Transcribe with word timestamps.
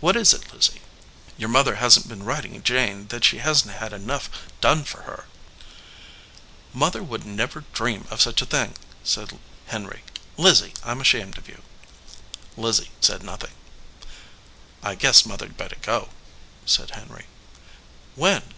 "What 0.00 0.16
is 0.16 0.32
it, 0.32 0.54
Lizzie?" 0.54 0.80
"Your 1.36 1.50
mother 1.50 1.74
hasn 1.74 2.04
t 2.04 2.08
been 2.08 2.22
writing 2.24 2.62
Jane 2.62 3.08
that 3.08 3.24
she 3.26 3.40
hasn 3.40 3.68
t 3.70 3.76
had 3.76 3.92
enough 3.92 4.30
done 4.62 4.84
for 4.88 5.02
her!" 5.02 5.26
"Mother 6.72 7.02
wouldn 7.02 7.36
t 7.36 7.60
dream 7.74 8.06
of 8.10 8.22
such 8.22 8.40
a 8.40 8.46
thing!" 8.46 8.74
said 9.04 9.38
Henry. 9.66 10.02
"Lizzie, 10.38 10.72
I 10.82 10.92
m 10.92 11.02
ashamed 11.02 11.36
of 11.36 11.46
you." 11.46 11.60
Lizzie 12.56 12.90
said 13.02 13.22
nothing. 13.22 13.52
"I 14.82 14.94
guess 14.94 15.26
Mother 15.26 15.48
d 15.48 15.52
better 15.52 15.76
go," 15.82 16.08
said 16.64 16.92
Henry. 16.92 17.26
"When?" 18.14 18.54